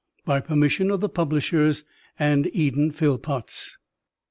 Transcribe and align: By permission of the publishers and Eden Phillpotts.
By 0.25 0.39
permission 0.39 0.89
of 0.89 0.99
the 0.99 1.09
publishers 1.09 1.83
and 2.17 2.49
Eden 2.55 2.89
Phillpotts. 2.89 3.77